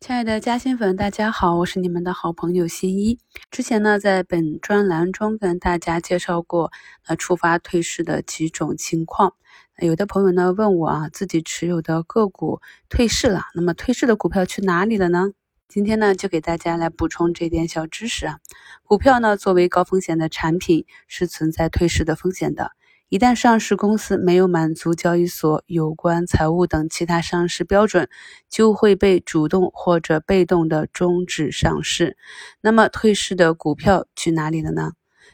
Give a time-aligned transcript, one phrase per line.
[0.00, 3.18] 亲爱的嘉兴粉，大家好，我是你们的好朋友新一。
[3.50, 6.72] 之前呢，在本专栏中跟大家介绍过，
[7.04, 9.34] 呃，触发退市的几种情况。
[9.76, 15.32] 有的朋友呢问我啊，自己持有的个股退市了，那么退市的股票去哪里了呢？
[15.68, 18.38] 今天呢，就给大家来补充这点小知识啊。
[18.84, 22.72] 股票呢，作为高风险的产品，是存在退市的风险的。
[23.10, 28.08] 一旦上市公司没有满足交易所有关财务等其他上市标准，
[28.48, 32.16] 就会被主动或者被动的终止上市。
[32.60, 34.92] 那么退市的股票去哪里了呢？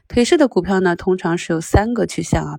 [0.09, 2.59] 退市的股票呢，通常是有三个去向啊。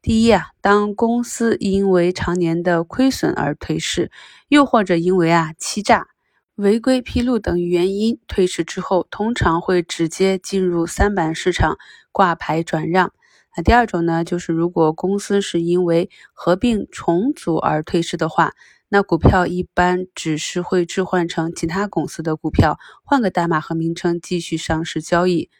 [0.00, 4.10] 第一啊，当公司因为常年的亏损而退市，
[4.48, 6.06] 又或者因为啊欺诈、
[6.54, 11.76] 违规披露等原因退市之后，通常会直接进入三板市场
[12.12, 13.12] 挂牌转让。
[13.56, 18.52] 那第二种呢，就是如果公司是因为合并重组而退市的话，
[18.88, 25.50] 那股票一般只是会置换成其他公司的股票，换个代码和名称继续上市交易。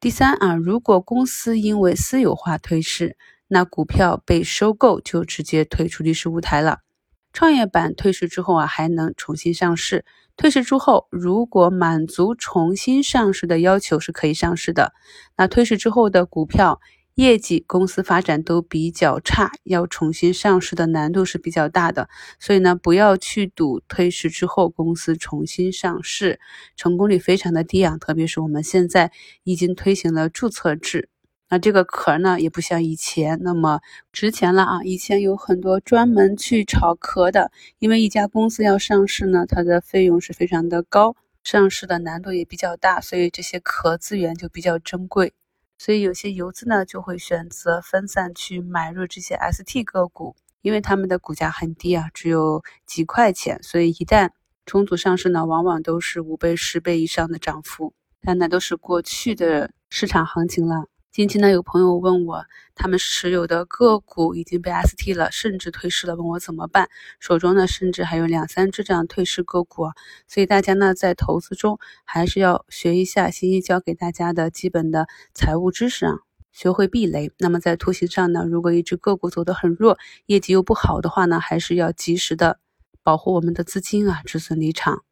[0.00, 3.16] 第三啊，如果公司因为私有化退市，
[3.48, 6.78] 那股票被收购就直接退出历史舞台了。
[7.32, 10.04] 创业板退市之后啊，还能重新上市。
[10.36, 14.92] 退市之后，如果满足重新上市的要求，是可以上市的。
[15.36, 16.80] 那退市之后的股票。
[17.14, 22.08] 业绩、公司发展都比较差，要重新上市的难度是比较大的，
[22.40, 26.40] 所以呢，不要去赌退市之后公司重新上市，
[26.76, 27.96] 成功率非常的低啊。
[27.98, 29.12] 特别是我们现在
[29.44, 31.08] 已经推行了注册制，
[31.48, 33.80] 那这个壳呢也不像以前那么
[34.12, 34.82] 值钱了啊。
[34.82, 45.32] 以前有很多专门去炒壳的，因为一家公司要上市呢，它的费用是非常的高，上市的难度也比较大，所以这些壳资源就比较珍贵。
[45.84, 54.30] 所以有些游资呢就会选择分散去买入这些 ST 个股，因为他们的股价很低啊，只有几块钱，所以一旦
[54.64, 60.86] 重组上市呢，往往都是五倍、十倍以上的涨幅，但那都是过去的市场行情了。
[61.14, 66.88] 近期呢，有朋友问我，他们持有的个股已经被 ST 了，甚至退市了，问我怎么办？
[67.20, 69.92] 手中呢，甚至还有两三只这样退市个股啊，
[70.26, 76.14] 所以大家呢，在投资中还是要学一下新一教给大家的基本的财务知识啊，
[76.50, 77.30] 学会避雷。
[77.38, 79.96] 那么在图形上呢，如果一只个股走得很弱，
[80.26, 82.58] 业绩又不好的话呢，还是要及时的
[83.04, 85.03] 保护我们的资金啊，止损离场。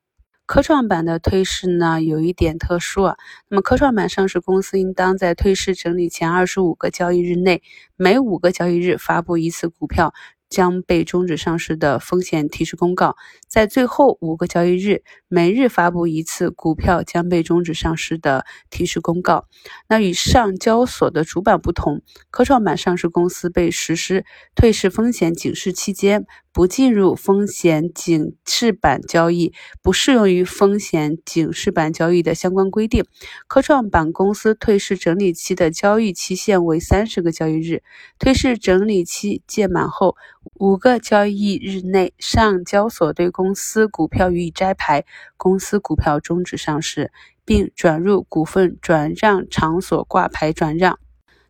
[0.53, 3.17] 科创板的退市呢，有一点特殊啊。
[3.49, 7.63] 那么，科创板上市公司应当在退市整理前二十五个交易日内，
[7.97, 10.13] 每五个交易日发布一次股票。
[10.51, 13.17] 将被终止上市的风险提示公告，
[13.49, 19.47] 在最后五个交易日，每日发布一次股票将被终止上市的提示公告。
[19.89, 33.05] 那与上交所的主板不同，科创板上市公司被实施退市风险警示期间，不进入风险警示板交易，不适用于风险警示板交易的相关规定。
[33.47, 37.83] 科创板公司退市整理期的交易期限为三十个交易日，
[38.19, 40.17] 退市整理期届满后。
[40.55, 45.05] 五个交易日内，上交所对公司股票予以摘牌，
[45.37, 47.13] 公司股票终止上市，
[47.45, 50.99] 并转入股份转让场所挂牌转让。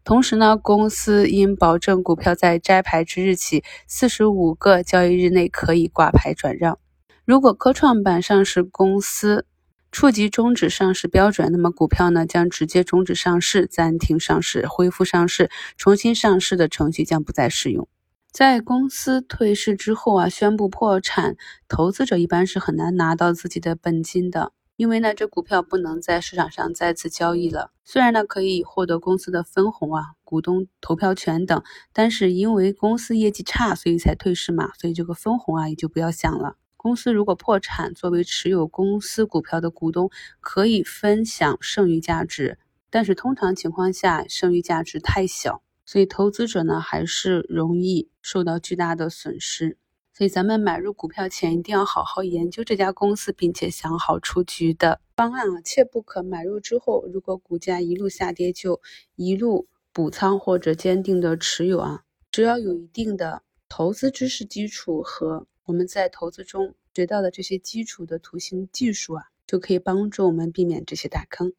[0.04, 6.78] 同时呢，公司应保证股票在摘牌之日起四十五个交易日内可以挂牌转让。
[7.24, 9.46] 如果科创板上市公司
[9.92, 17.86] 触及终止上市标准，那么股票呢将直接终止上市、暂停上市、恢复上市、重新上市的程序将不再适用。
[18.32, 21.36] 在公司退市之后啊，宣布破产，
[21.68, 27.70] 投资者一般是很难拿到自己的本金的，因为呢，这股票不能在市场上再次交易了。
[27.84, 31.62] 虽然呢，可以获得公司的分红啊、股东投票权等，
[31.92, 36.56] 但是因为公司业绩差，所以才退市嘛，所以这个分红啊也就不要想了。
[36.76, 40.10] 公司如果破产，作为持有公司股票的股东
[40.40, 42.58] 可以分享剩余价值，
[42.90, 45.62] 但是通常情况下，剩余价值太小。
[45.84, 49.76] 所以投资者呢，还是容易受到巨大的损失。
[50.22, 58.80] 所以咱们买入股票前，一定要好好研究这家公司，并且想好出局的方案啊，切不可买入之后，如果股价一路下跌，就
[59.16, 62.04] 一路补仓或者坚定的持有啊。
[62.30, 71.52] 只要有一定的投资知识基础和我们在投资中学到的这些基础的图形技术啊，就可以帮助我们避免这些大坑。